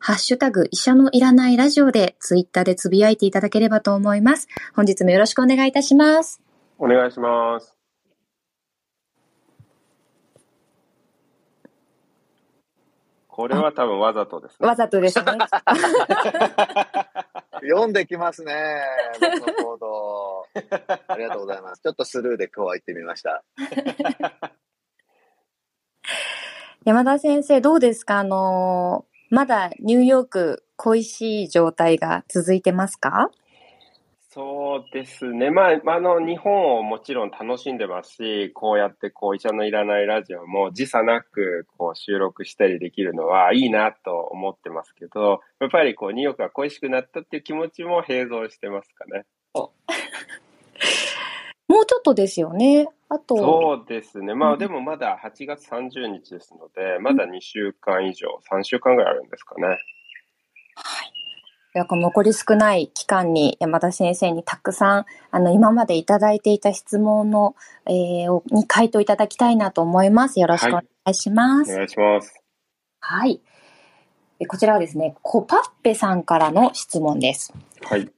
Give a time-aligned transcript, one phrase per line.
[0.00, 6.40] ハッシュタグ医者のいらないラジオでツイッターでつぶやいていただければと思います本日もよろしくお願いいたします
[6.78, 7.74] お願いします
[13.28, 14.66] これは多分わざとですね。
[14.66, 15.24] わざとですね。
[17.62, 18.82] 読んできますね。
[19.20, 20.44] 僕の行動。
[21.06, 21.82] ありがとうございます。
[21.82, 23.44] ちょっとスルーで今日は行ってみました。
[26.84, 28.18] 山田先生、どうですか？
[28.18, 33.30] あのー、まだニューヨーク恋しい状態が続いてますか？
[34.30, 35.50] そうですね。
[35.50, 49.24] まあ、あの、日本をもちろん楽しんでますし、こうやってこう、医者のいらないラジオも時差なくこう収録したりできるのはいいなと思ってますけど、やっぱりこう、ニューヨークが恋しくなったっていう気持ちも並走してますかね。
[51.68, 52.88] もうちょっとですよね。
[53.10, 53.36] あと。
[53.36, 54.34] そうですね。
[54.34, 59.66] まあ、でもまだ8月30日ですので、まだ2週間以上、3週間ぐらいあるんですかね。
[59.66, 59.74] は
[61.04, 61.86] い。
[61.86, 67.54] この残り少ない期間に山田先生にたくさん、あの、今までいただいていた質問の、
[67.86, 70.40] えー、に回答いただきたいなと思います。
[70.40, 71.70] よろしくお願いします。
[71.70, 72.42] はい、お願いします。
[73.00, 73.40] はい。
[74.46, 77.52] こちらはですね、コパッペさんからの質問です。
[77.82, 78.08] はい。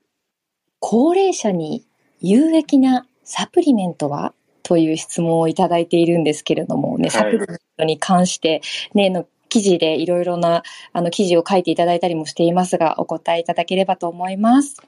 [0.78, 1.86] 高齢者に
[2.20, 4.34] 有益なサプリメントは？
[4.62, 7.47] という質問をいただいているんですけれどもね、サプリメン
[7.78, 8.61] トに関して、
[8.95, 14.81] ね、の記事でいろいろなあの記事を書いていただいたりもしていますが、お答えいただければと思います。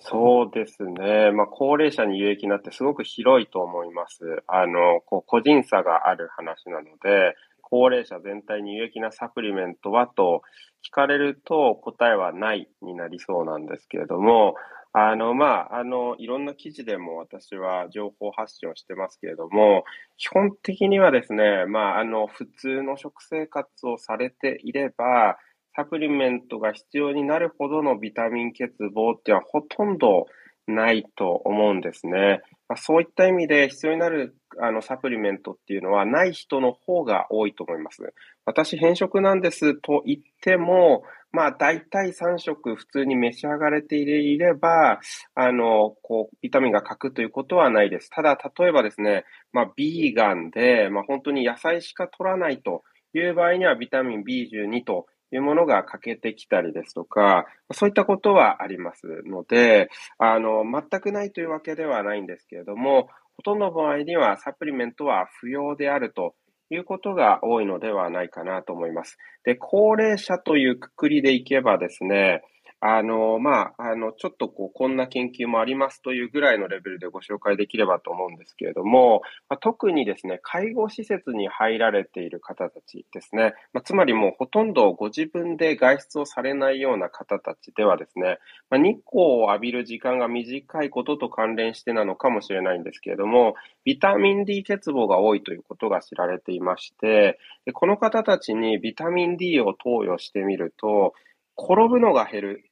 [0.00, 1.32] そうですね。
[1.32, 4.42] まあ、高齢者に有益なってすごく広いと思います。
[4.46, 10.42] あの、こう個人差がある話なので、高齢者全体に有益なサプリメントはと
[10.86, 14.54] 聞かれると答えはないになりそうなんですけれども、
[14.98, 19.84] あの、まあ、あの、いろんな記事でも私は情報発信をしてますけれども、
[20.16, 25.36] 基本的にはですね、まあ、あの、普通の食生活をされていれば、
[25.74, 30.24] サプリメントが必要になるほどのビタミン欠乏っていうのはほとんど
[30.66, 32.40] ないと思うんですね。
[32.68, 38.12] ま、そういった意味で必要になるあのサプリメントっていうのはない人の方が多いと思います。
[38.44, 45.00] 私、偏食なんですと言っても、まあ、大体3食普通に召し上がれていれば、
[45.34, 48.08] あの、こう、ビタミンが欠くということはないです。
[48.10, 52.82] ただ、例えばですね、まあ、ビーガンで、まあ、本当に野菜しか取らないと
[53.12, 59.88] いう場合には、ビタミン B12 というものが欠けてきたりですとか、そういったことはありますので、
[60.18, 66.34] あの、全くないというわけではないんですけれども、ほとんどの場合にはサプリメントは不要であると
[66.70, 69.18] いうことが多いのではないかなと思います。
[69.44, 72.42] で、高齢者というくくりでいけばですね、
[72.88, 88.38] あの、まあ、あの、ちょっとこう、こんな研究もありますというぐらいのレベルでご紹介できればと思うんですけれども、まあ、特にですね、介護施設に入られている方たちですね、まあ、つまりもうほとんどご自分で外出をされないような方たちではですね、
[88.70, 93.54] まあ、日光を浴びる時間が短いことと関連してなのかもしれないんですけれども、
[93.84, 101.14] ビタミン D 欠乏が多いということが知られていまして、でこの方たちにビタミン D を投与してみると、
[101.58, 102.64] 転ぶのが減る。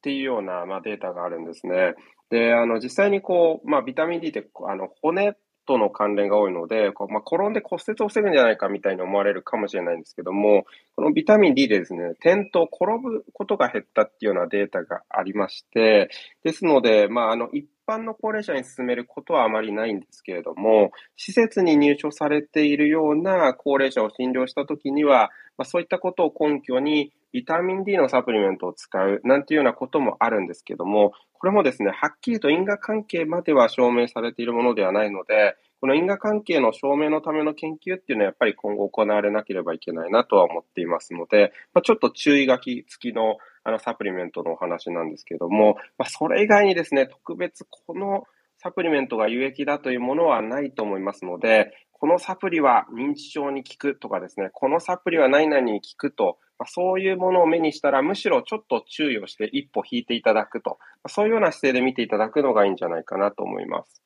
[0.00, 1.94] っていうような、まあ、データがあるんですね。
[2.30, 10.64] で、あの、実際にこう、まあ、ビタミン D って、あの、骨との関連が多いので、こうまあ、転んで骨折を防ぐんじゃないかみたいに思われるかもしれないんですけども、
[10.96, 16.08] このビタミン D でですね、転倒、転ぶことが減ったっていうようなデータがありまして、
[16.44, 48.24] ですので、まあ、あの、一般の高齢者に進めることはあまりないんですけれども、施設に入所されているような高齢者を診療したときには、まあ、そういったことを根拠に、ビタミン D のサプリメントを使うなんていうようなこともあるんですけども、これもですね、はっきりと因果関係までは証明されているものではないので、この因果関係の証明のための研究っていうのはやっぱり今後行われなければいけないなとは思っていますので、まあ、ちょっと注意書き付きのあのサプリメントのお話なんですけども、まあ、それ以外にですね、特別この
[48.58, 64.02] サプリメントが有益だというものはないと思いますので、このサプリは認知症に効くとかですね、このサプリは何々に効くと、まあ、そういうものを目にしたら、むしろちょっと注意をして一歩引いていただくと、そういうような姿勢で見ていただくのがいいんじゃないかなと思います。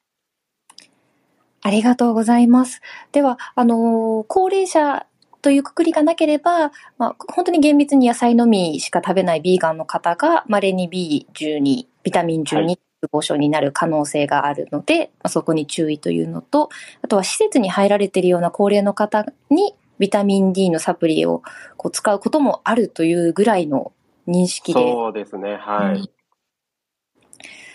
[1.63, 2.83] ありがとうございます。
[3.13, 5.07] では、あのー高齢者
[5.41, 12.77] というくくりがなければ、まあ、本当に厳密に野菜のみしか食べないビーガンの方が、稀に B12、ビタミン12、
[13.11, 16.69] 合症になる可能性があるので、まあ、そこに注意というのと、
[17.03, 21.43] あとは施設に入られているような高齢の方にビタミン D のサプリを
[21.77, 23.93] こう使うこともあるというぐらいの
[24.27, 24.81] 認識で。
[24.81, 25.99] そうですね、はい。
[25.99, 26.09] うん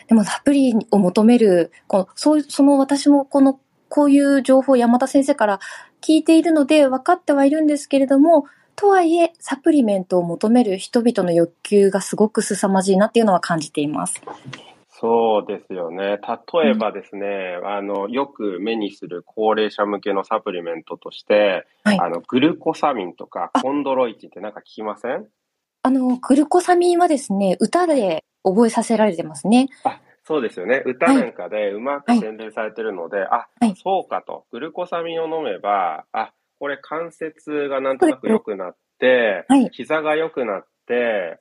[0.08, 3.60] でもサプリを求める、このそうその私もこの
[3.90, 5.60] こういう情報を山田先生から
[6.02, 14.20] 聞いているので分かってはいるんですけれども、とはいえサプリメントを求める人々の欲求がすごく凄まじいなっていうのは感じています。
[15.00, 16.20] そうですよね。
[16.54, 25.26] 例えばですね、うん、あの、よく目にする高齢者向けのサプリメントとして、はい、あの、グルコサミンとかコンドロイチってなんか聞きません？
[25.84, 29.70] あの、グルコサミンはですね、歌で覚えさせられてますね。
[29.86, 30.84] あ、そうですよね。
[30.86, 34.46] 歌なんかでうまく宣伝されてるので、はい、あ、はい、そうかと。
[34.52, 40.68] グルコサミンを飲めば、あ、これ関節がなんとなく良くなって、はい、膝が良くなって、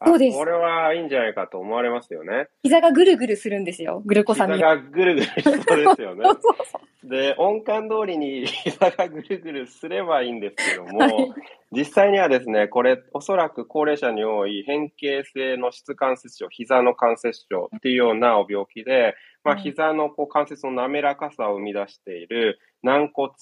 [0.04, 0.36] そうです。
[0.36, 2.48] これはいいんじゃないかと思われますよね。
[2.62, 4.56] 膝がぐるぐるするんですよ、グルコサミン。
[4.56, 5.64] 膝がぐるぐるしそうで
[5.96, 6.24] すよね。
[6.28, 11.32] そうそうで、音感通りに 膝がぐるぐるすればいいんですけども、はい、
[11.72, 19.14] 実際にはですね、これ、おそらく高齢者に多い変形性の質関節症、膝の関節症っていうようなお病気で、
[19.44, 23.32] まあ、膝のこう関節の滑らかさを生み出している軟骨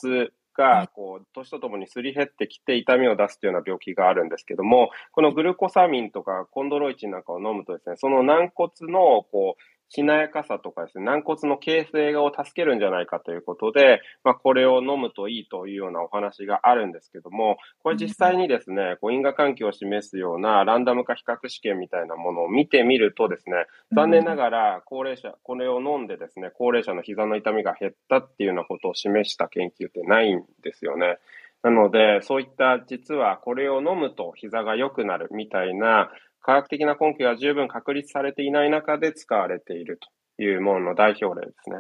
[0.57, 31.19] が、こう、年とともにすり減ってきて痛みを出すというような病気があるんですけども、このグルコサミンとかコンドロイチンなんかを飲むとですね、その軟骨の、こう、しなやかさとかですね、軟骨の形成を助けるんじゃないかということで、まあ、これを飲むといいというようなお話があるんですけども、これ実際にですね、こう因果関係を示すようなランダム化比較試験みたいなものを見てみるとですね、残念ながら高齢者、これを飲んでですね、高齢者の膝の痛みが減ったっていうようなことを示した研究ってないんですよね。
[31.63, 36.11] なので、そういった実はこれを飲むと膝が良くなるみたいな
[36.47, 39.99] 科学的な根拠が十分確立されていない中で使われている
[40.37, 41.79] というものの代表例ですね。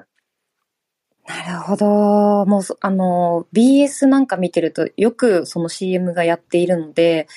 [1.28, 1.86] なるほど。
[2.46, 7.28] もう、あの、BS なんか見てるとよくその CM がやっているので、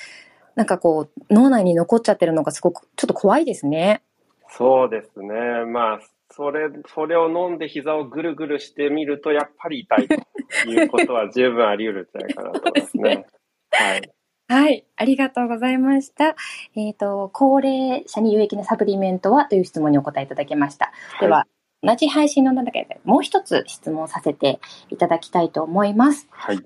[0.56, 4.02] なんかこう、脳内に残っちゃってるのがすごくちょっと怖いですね。
[4.48, 5.28] そうですね。
[5.66, 6.00] まあ、
[6.32, 13.02] それ、それを飲んで膝をぐるぐるしてみると、やっぱり痛いということは十分あり得るんじゃないかなと思いますね。
[13.14, 13.26] ね
[13.70, 14.10] はい。
[14.50, 16.34] はい、ありがとうございました。
[16.74, 20.86] えっ、ー、と、高齢者に有益なサプリメントはという質問にお答えいただきました。
[20.86, 21.46] はい、では、
[21.84, 24.58] 同じ配信の中でもう一つ質問させて
[24.90, 26.26] いただきたいと思います。
[26.32, 26.58] はい。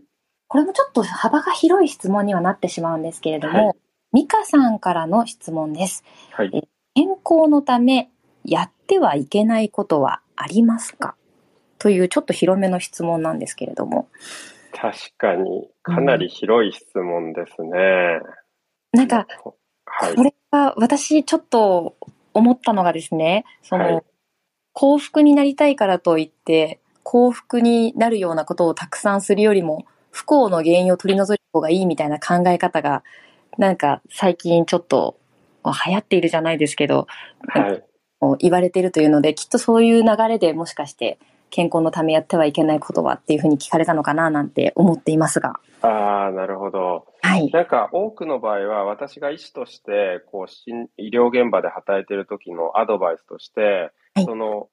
[0.48, 3.76] これもちょっと幅が広い質問にはなってしまうんですけれども、はい、
[4.12, 6.04] ミカさんからの質問です。
[6.32, 6.50] はい。
[6.94, 8.10] 健康のため
[8.46, 11.16] やってはいけないことはありますか？
[11.78, 14.08] というちょっと広めの質問なんですけれども。
[14.74, 18.20] 確かに、かなり広い質問ですね。
[18.92, 19.26] うん、なんか、
[19.86, 21.96] はい、これは私ちょっと
[22.34, 24.04] 思ったのがですね、その、はい、
[24.72, 33.04] 幸福になりたいからといって、幸福になるようなことをたくさんするよりも、不幸の原因を取り除いた方がいいみたいな考え方が、
[33.56, 35.16] なんか最近ちょっと
[35.64, 37.06] 流行っているじゃないですけど、
[37.48, 37.84] はい、
[38.40, 41.18] 言われているというので、きっとそういう流れでもしかして
[41.54, 45.60] 健康のためやってはいけないことはっていうふうに聞かれたのかななんて思っていますが。
[45.82, 47.06] ああ、なるほど。
[47.22, 47.48] はい。
[47.52, 54.68] なんか多くの場合は私が医師としてこう医療現場で働いている時のアドバイスとして、はい、その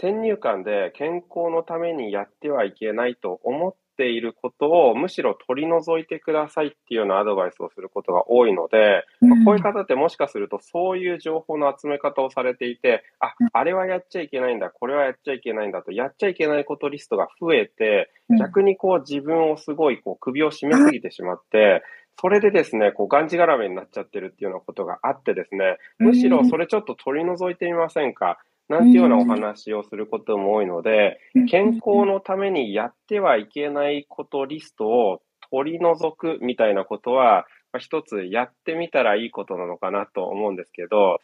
[0.00, 21.82] 先入観で健康のためにやってはいけないと思っていることをむしろ取り除いてくださいっていうようなアドバイスをすることが多いので、うん、こういう方ってもしかするとそういう情報の集め方をされていて、あ、あれはやっちゃいけないんだ、これはやっちゃいけないんだと、やっちゃいけないことリストが増えて、逆にこう自分をすごいこう首を絞めすぎてしまって、
[22.20, 28.38] それでですね、こう、がんじがらめになっちゃってるっていうようなことがあってですね、むしろそれちょっと取り除いてみませんか？
[28.68, 31.18] なんていうようなお話をすることも多いので、
[31.50, 41.18] 健康のためにやってはいけないことリストを取り除くみたいなことは、まあ、一つやってみたらいいことなのかなと思うんですけど、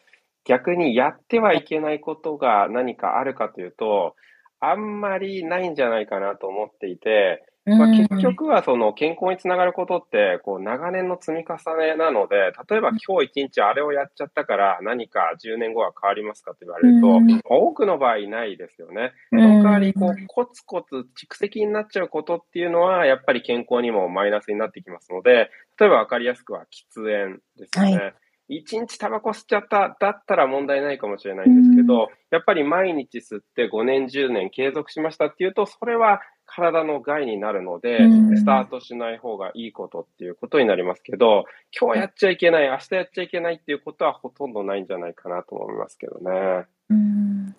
[0.45, 4.15] 逆にやってはいけないことが何かあるかというと、
[4.59, 19.13] あんまりないんじゃないかなと思っていて、まあ、結局はその健康につながることってこう長年の積み重ねなので、例えば今日一日あれをやっちゃったから何か10年後は変わりますかと言われると、多くの場合ないですよね。
[19.29, 26.65] その代わりこうコツコツ蓄積になっちゃうことっていうのはやっぱり健康にもマイナスになってきますので、例えばわかりやすくは
[26.95, 27.95] 喫煙ですよね。
[27.95, 28.13] はい。
[28.51, 36.21] 1日タバコ吸っちゃった、だったら問題ないかもしれないんですけど、やっぱり毎日吸って5年、10年継続しましたっていうと、それは
[36.53, 41.45] 体の害になるので、うんスタートしない方がいいことっていうことになりますけど、
[41.79, 46.65] 今日やっちゃいけない、明日やっちゃいけないっていうことはほとんどないんじゃないかなと思いますけどね。
[46.89, 47.55] うん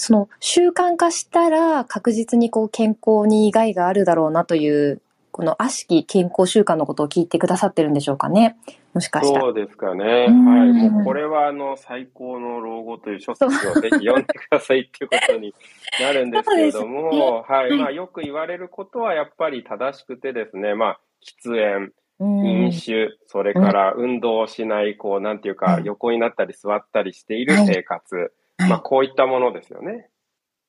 [0.00, 8.56] その習慣化したら確実にこう健康に害があるだろうなという、この悪しき健康習慣のことを聞いてくださってるんでしょうかね。
[8.98, 9.40] もしかしたら。
[9.40, 10.26] そうですかね。
[10.28, 10.90] うんはい。
[10.90, 15.54] もうこれはあの、最高の老後という書籍をぜひ読んでくださいっていうことに
[16.00, 17.76] なるんですけれども、はい。
[17.76, 21.00] まあよく言われることはやっぱり正しくてですね、まあ、
[21.44, 28.32] 喫煙、うん飲酒、それから運動をしない、こう、なんていうかう、ん横になったり座ったりしているはい生活。
[28.58, 30.08] はいまあ、こういったものですよね。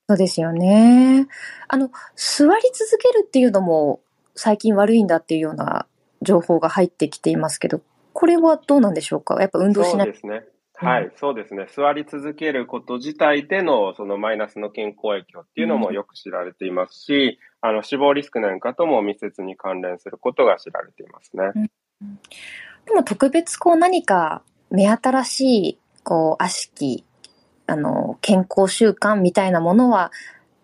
[0.07, 1.27] そうですよね。
[1.67, 3.99] あの、座り続けるっていうのも
[4.35, 5.87] 最近悪いんだっていうような
[6.21, 7.81] 情報が入ってきていますけど、
[8.19, 9.39] これはどうなんでしょうか？
[9.39, 10.07] やっぱ運動しない。
[10.07, 10.43] そうですね。
[10.73, 11.67] はい、そうですね。
[11.73, 21.69] 座り続けること自体での、そのマイナスの健康影響っていうのもよく知られていますし、あの、死亡リスクなんかとも密接に関連することが知られていますね。
[22.85, 27.05] でも特別こう何か目新しい、こう、悪しき、
[27.67, 30.11] あの、健康習慣みたいなものは、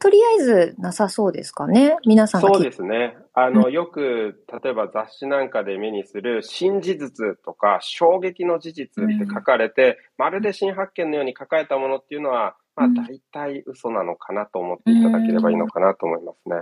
[0.06, 1.98] とりあえずなさそうですかね？
[2.06, 3.18] 皆さんがそうですね。
[3.34, 16.62] あの、よく、例えば雑誌なんかで目にする新事実とか衝撃の事実って書かれて、まるで新発見のように書かれたものっていうのは、まあうん大体嘘なのかなと思っていただければいいのかなと思いますね。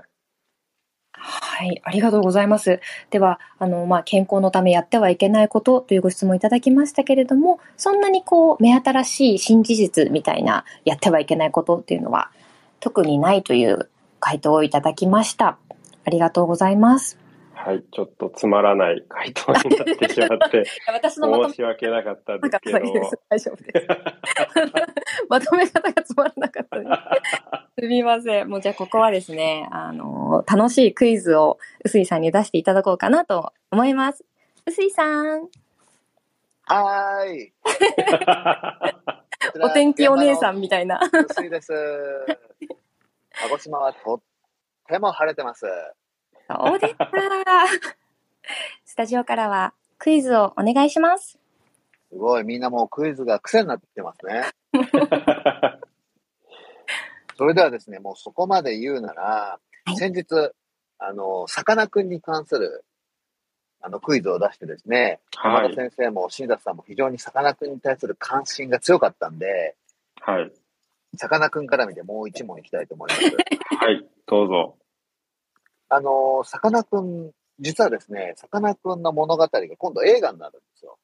[1.11, 2.79] はい、ありがとうございます。
[3.09, 12.31] では、あの、まあ、健康のためやってはいけないことというご質問いただきましたけれども、そんなにこう、目新しい新事実みたいなやってはいけないことっていうのは、
[12.83, 15.57] 特にないという回答をいただきました。
[16.03, 17.17] ありがとうございます。
[17.53, 17.81] はい。
[17.93, 23.19] ちょっとつまらない回答になってしまって、 私の申し訳なかったですけどたです。
[23.29, 23.87] 大丈夫です。
[25.29, 26.91] まとめ方がつまらなかったです。
[27.79, 28.49] すみません。
[28.49, 34.25] もうじゃあここはですね、あの、楽しいクイズを臼井さんに出していただこうかなと思います。
[34.65, 35.47] 臼井さん、
[36.65, 37.53] はーい。
[39.61, 40.99] お天気お姉さんみたいな。
[41.29, 41.71] 薄いです。
[43.33, 44.21] 鹿児島はとっ
[44.87, 45.65] ても晴れてます。
[46.49, 47.11] そうですか。
[48.85, 51.39] スタジオからはクイズをお願いします。
[52.09, 54.43] すごい、みんなもうクイズが癖になってきてますね。
[57.35, 59.23] それではですね、もうそこまで言うなら、
[59.85, 60.51] はい先日、
[60.99, 62.85] あの、さかなクンに関する、
[63.85, 65.63] あの、クイズを出してですね、はい。
[65.65, 69.75] 山田先生も新里さんも非常にさかなクンに対する関心が強かったんで、
[70.21, 70.51] はい。
[71.17, 73.21] さかなクンから見てもう一問いきたいと思います。
[73.75, 74.07] はい。
[74.25, 74.77] どうぞ。
[75.89, 80.97] あの、さかなクン、実はですね、さかなクンの物語が今度映画になるんですよ。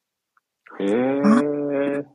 [0.80, 2.06] へー。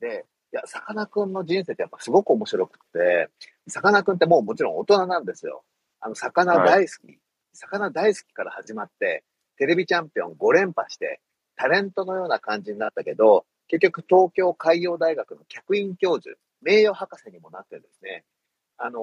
[0.00, 3.30] で、いや、さかなクンの人生ってやっぱすごく面白くって、
[3.66, 5.64] さかなクンってもうもちろん大人なんですよ。
[6.00, 7.18] あの、魚大好き。
[7.54, 9.24] 魚大好きから始まって、
[9.56, 11.20] テレビチャンピオン5連覇して、
[11.56, 18.24] タレントのような感じになったけど、結局東京海洋大学の客員教授、名誉博士にもなってですね、
[18.78, 19.00] あの、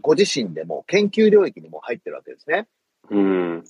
[0.00, 2.66] ご自身でも研究領域にも入ってるわけですね。
[3.10, 3.64] うん。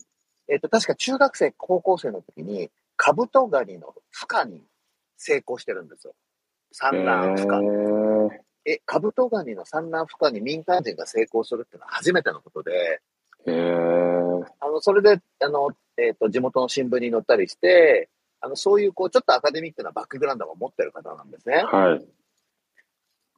[0.49, 4.63] えっ、と、確か中学生、高校生の時に、カブトガニの孵化に
[5.17, 6.15] 成功してるんですよ。
[6.73, 7.61] 産卵孵化。
[7.61, 8.29] へー
[8.69, 13.01] え、カブトガニの産卵孵化に民間人が成功するっていうのは初めてのことで、
[13.53, 18.09] あの、それで、あの、えっ、と、地元の新聞に載ったりして、
[18.41, 21.63] あの、そういう、こう、ちょっとアカデミックなバックグラウンドを持ってる方なんですね。
[21.65, 22.07] はい。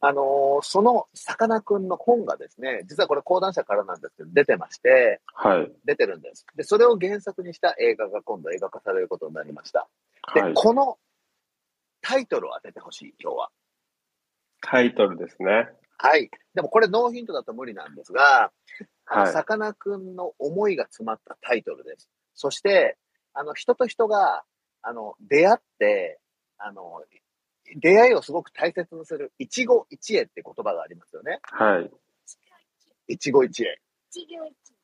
[0.00, 5.72] あのーそのさかなクンの本がですね、実はこれ講談社からなんですけど、出てまして、はい。
[5.84, 6.46] 出てるんです。
[6.56, 9.88] で、それを原作にした映画が今度映画化されることになりました。
[10.34, 10.54] で、はい。
[10.54, 10.98] この
[12.00, 13.48] タイトルを当ててほしい、今日は。
[14.60, 15.68] タイトルですね。
[15.98, 16.30] はい。
[16.54, 18.52] でもこれノーヒントだと無理なんですが、
[19.32, 22.08] さかなクンの思いが詰まったタイトルです。
[22.34, 22.96] そして、
[23.34, 24.44] あの、人と人が、
[24.82, 26.20] あの、出会って、
[26.58, 27.02] あの、
[27.76, 31.40] 出会いをすごく大切にする、一期一会って言葉がありますよね。
[31.42, 31.90] はい。
[33.08, 33.80] 一期一会。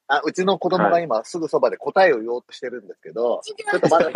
[0.07, 4.11] あ、うちの子供が今すぐそばで答えを言おうとしてるんですけど、ちょっとまだ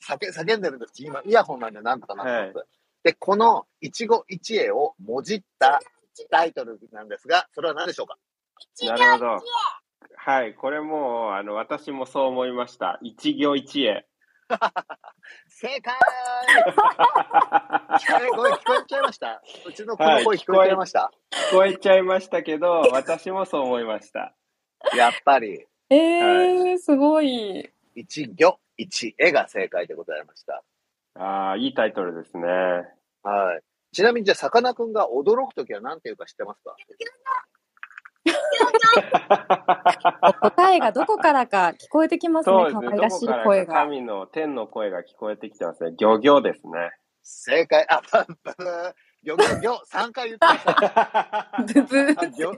[0.00, 0.94] 叫叫んでるんです。
[1.04, 2.66] 今、イヤホンなんでなんとかなってます。
[3.04, 5.80] で、この一期一会をもじった
[6.30, 8.18] タイトルなんですが、それは何でしょうか？
[8.82, 9.42] なるほど。
[10.16, 10.54] はい。
[10.54, 12.98] これもう、あの、私もそう思いました。
[13.02, 14.06] 一行一会。
[15.48, 15.94] 正解
[17.98, 21.10] 聞こえ声聞こえちゃいましたうちの子の声聞こえちゃいました、
[21.52, 24.34] 聞こえちゃいましたけど、私もそう思いました。
[24.96, 27.70] やっぱり、えー、すごい。
[27.96, 30.62] 一行一会が正解でございました。
[31.18, 32.46] ああ、いいタイトルですね。
[33.22, 33.62] はい。
[33.92, 36.76] ちなみにじゃあ、さかなクンが驚くときは何て言うか知ってますか？
[40.40, 42.56] 答えがどこからか聞こえてきますね。
[42.72, 43.74] 可愛らしい声が。
[43.74, 45.92] か神の天の声が聞こえてきてますね。
[45.98, 46.90] 漁業ですね。
[47.22, 47.86] 正解。
[47.88, 48.00] あ、
[48.44, 48.94] ブブー。
[49.24, 51.50] ギョギョギョ、3回言ってました。
[51.66, 52.52] ブブーあギョ、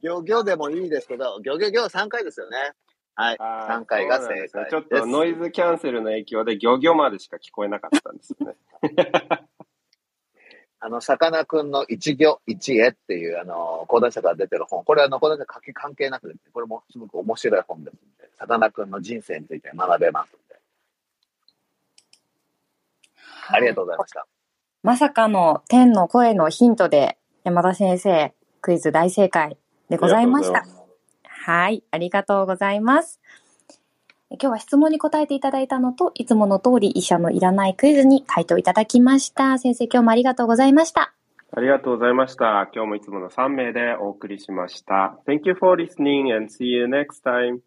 [0.00, 2.56] ギョギョでもいいですけど、ギョギョギョ3回ですよね。
[3.14, 3.36] はい。
[3.40, 8.56] あー3回が正そうなんですね解ちょっとノイズキャンセルの影響で漁業までしか聞こえなかったんですよね。
[10.84, 14.82] あの、さかなクンの一行一会っていう、あの、講談社から出てる本。
[14.82, 20.60] これは、あの、講談社書き関係なくですね、これもすごく面白い本ですので、さかなクンの人生について学べますので、
[23.48, 24.26] ありがとうございました。
[24.82, 29.56] まさかの天の声のヒントで山田先生、クイズ大正解
[29.88, 30.66] でございました。
[31.22, 33.20] はい、ありがとうございます。
[34.40, 39.58] 今日は質問に答えていただいたのと、いつもの通り医者のいらないクイズに回答いただきました。
[39.58, 41.12] 先生、今日もありがとうございました。
[41.54, 42.70] ありがとうございました。
[42.74, 45.18] 今日もいつもの3名でお送りしました。
[45.26, 47.60] Thank you for listening and see you next time.